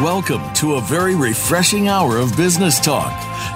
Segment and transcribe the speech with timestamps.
[0.00, 3.12] Welcome to a very refreshing hour of business talk.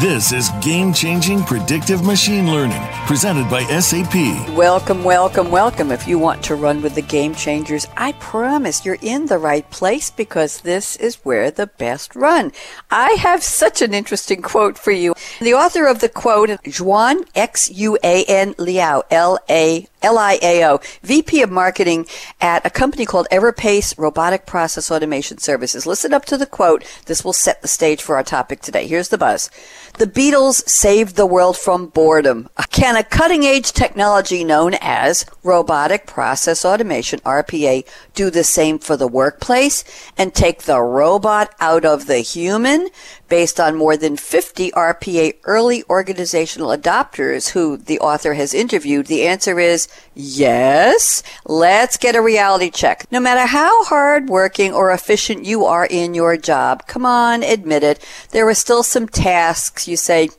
[0.00, 4.14] This is Game Changing Predictive Machine Learning, presented by SAP.
[4.56, 5.90] Welcome, welcome, welcome.
[5.90, 9.68] If you want to run with the game changers, I promise you're in the right
[9.70, 12.52] place because this is where the best run.
[12.92, 15.14] I have such an interesting quote for you.
[15.40, 21.42] The author of the quote, Xuan X U A N Liao, L A L-I-A-O, VP
[21.42, 22.06] of Marketing
[22.40, 25.86] at a company called Everpace Robotic Process Automation Services.
[25.86, 26.84] Listen up to the quote.
[27.06, 28.86] This will set the stage for our topic today.
[28.86, 29.50] Here's the buzz.
[29.98, 32.48] The Beatles saved the world from boredom.
[32.70, 38.96] Can a cutting edge technology known as robotic process automation, RPA, do the same for
[38.96, 39.84] the workplace
[40.16, 42.88] and take the robot out of the human?
[43.28, 49.26] Based on more than 50 RPA early organizational adopters who the author has interviewed, the
[49.26, 51.22] answer is yes.
[51.46, 53.06] Let's get a reality check.
[53.10, 58.06] No matter how hardworking or efficient you are in your job, come on, admit it,
[58.30, 60.30] there are still some tasks you say,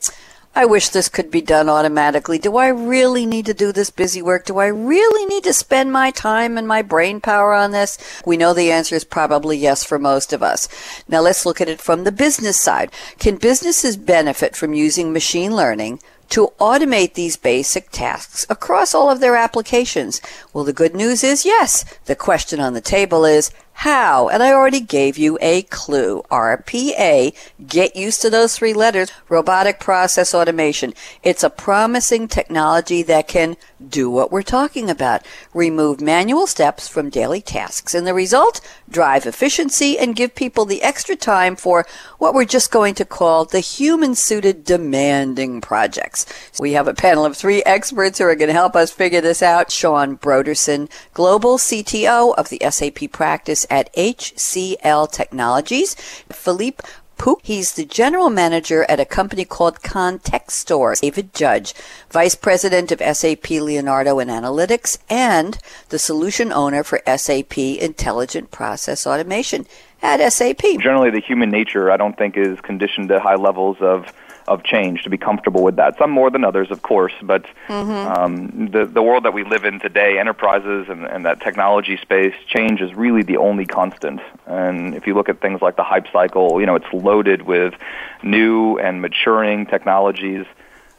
[0.53, 2.37] I wish this could be done automatically.
[2.37, 4.45] Do I really need to do this busy work?
[4.45, 7.97] Do I really need to spend my time and my brain power on this?
[8.25, 10.67] We know the answer is probably yes for most of us.
[11.07, 12.91] Now let's look at it from the business side.
[13.17, 16.01] Can businesses benefit from using machine learning
[16.31, 20.21] to automate these basic tasks across all of their applications?
[20.53, 21.85] Well, the good news is yes.
[22.05, 24.27] The question on the table is how?
[24.29, 26.23] And I already gave you a clue.
[26.29, 27.35] RPA.
[27.67, 29.11] Get used to those three letters.
[29.27, 30.93] Robotic process automation.
[31.23, 33.57] It's a promising technology that can
[33.89, 35.25] do what we're talking about.
[35.53, 37.93] Remove manual steps from daily tasks.
[37.93, 38.61] And the result?
[38.89, 41.85] Drive efficiency and give people the extra time for
[42.17, 46.25] what we're just going to call the human suited demanding projects.
[46.59, 49.41] We have a panel of three experts who are going to help us figure this
[49.41, 49.71] out.
[49.71, 55.95] Sean Broderson, Global CTO of the SAP practice at HCL Technologies.
[56.31, 56.83] Philippe
[57.43, 60.99] He's the general manager at a company called Contextor.
[60.99, 61.73] David Judge,
[62.09, 65.57] vice president of SAP Leonardo and Analytics, and
[65.89, 69.67] the solution owner for SAP Intelligent Process Automation
[70.01, 70.61] at SAP.
[70.79, 74.11] Generally, the human nature, I don't think, is conditioned to high levels of
[74.51, 75.97] of change to be comfortable with that.
[75.97, 77.91] Some more than others, of course, but mm-hmm.
[77.91, 82.35] um, the the world that we live in today, enterprises and, and that technology space,
[82.47, 84.19] change is really the only constant.
[84.45, 87.73] And if you look at things like the hype cycle, you know, it's loaded with
[88.23, 90.45] new and maturing technologies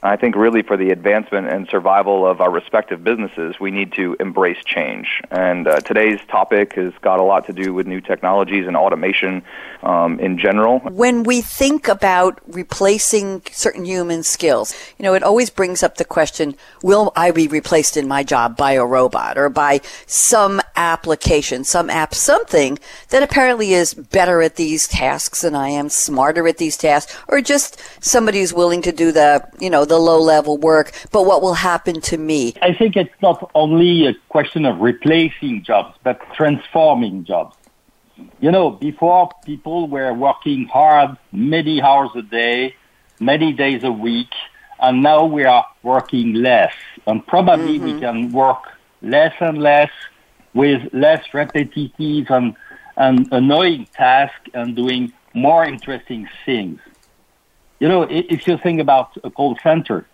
[0.04, 4.16] I think really for the advancement and survival of our respective businesses, we need to
[4.18, 5.20] embrace change.
[5.30, 9.44] And uh, today's topic has got a lot to do with new technologies and automation
[9.84, 10.80] um, in general.
[10.80, 16.04] When we think about replacing certain human skills, you know, it always brings up the
[16.04, 21.62] question, will I be replaced in my job by a robot or by some application,
[21.62, 22.76] some app, something
[23.10, 27.40] that apparently is better at these tasks than I am, smarter at these tasks, or
[27.40, 31.42] just somebody who's willing to do the, you know, the low level work, but what
[31.42, 32.54] will happen to me?
[32.62, 37.54] I think it's not only a question of replacing jobs, but transforming jobs.
[38.40, 42.74] You know, before people were working hard many hours a day,
[43.20, 44.32] many days a week,
[44.80, 46.74] and now we are working less.
[47.06, 47.94] And probably mm-hmm.
[47.94, 48.62] we can work
[49.02, 49.90] less and less
[50.54, 52.54] with less repetitive and,
[52.96, 56.80] and annoying tasks and doing more interesting things.
[57.82, 60.06] You know, if you think about a call center,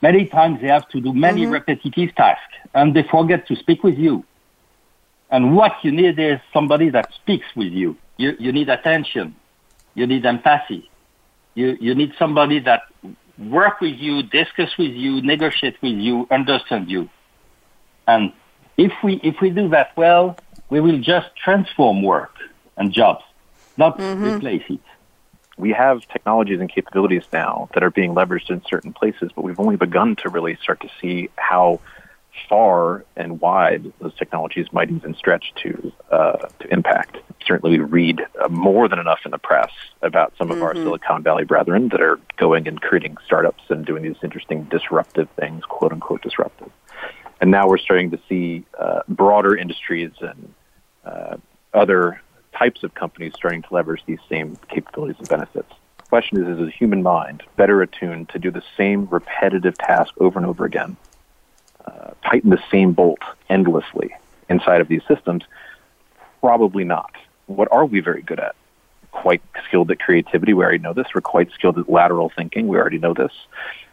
[0.00, 1.54] many times they have to do many mm-hmm.
[1.54, 4.24] repetitive tasks and they forget to speak with you.
[5.28, 7.96] And what you need is somebody that speaks with you.
[8.16, 9.34] You, you need attention.
[9.94, 10.88] You need empathy.
[11.56, 12.82] You, you need somebody that
[13.38, 17.08] work with you, discuss with you, negotiate with you, understand you.
[18.06, 18.32] And
[18.76, 20.36] if we, if we do that well,
[20.68, 22.36] we will just transform work
[22.76, 23.24] and jobs,
[23.76, 24.34] not mm-hmm.
[24.36, 24.78] replace it
[25.56, 29.60] we have technologies and capabilities now that are being leveraged in certain places, but we've
[29.60, 31.80] only begun to really start to see how
[32.48, 37.18] far and wide those technologies might even stretch to uh, to impact.
[37.44, 39.70] Certainly, we read uh, more than enough in the press
[40.02, 40.64] about some of mm-hmm.
[40.64, 45.28] our Silicon Valley brethren that are going and creating startups and doing these interesting disruptive
[45.30, 46.70] things, quote unquote disruptive.
[47.40, 50.54] And now we're starting to see uh, broader industries and
[51.04, 51.36] uh,
[51.72, 52.20] other
[52.56, 55.72] types of companies starting to leverage these same capabilities and benefits.
[55.98, 60.12] The question is, is the human mind better attuned to do the same repetitive task
[60.18, 60.96] over and over again,
[61.86, 64.14] uh, tighten the same bolt endlessly
[64.48, 65.44] inside of these systems?
[66.40, 67.12] Probably not.
[67.46, 68.54] What are we very good at?
[69.12, 70.52] Quite skilled at creativity.
[70.54, 71.06] We already know this.
[71.14, 72.68] We're quite skilled at lateral thinking.
[72.68, 73.32] We already know this.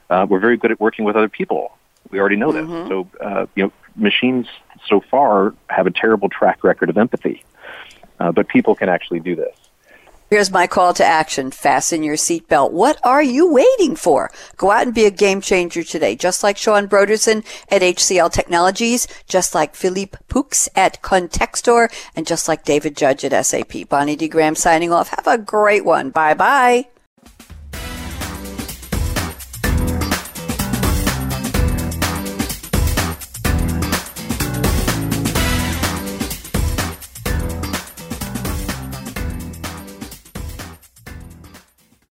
[0.10, 1.77] Uh, we're very good at working with other people.
[2.10, 2.71] We already know mm-hmm.
[2.71, 2.88] this.
[2.88, 4.48] So, uh, you know, machines
[4.88, 7.44] so far have a terrible track record of empathy
[8.19, 9.55] uh, but people can actually do this.
[10.29, 11.51] Here's my call to action.
[11.51, 12.71] Fasten your seatbelt.
[12.71, 14.29] What are you waiting for?
[14.57, 19.07] Go out and be a game changer today, just like Sean Broderson at HCL Technologies,
[19.25, 23.87] just like Philippe Poux at Contextor, and just like David Judge at SAP.
[23.87, 24.27] Bonnie D.
[24.27, 25.09] Graham signing off.
[25.09, 26.09] Have a great one.
[26.09, 26.87] Bye bye.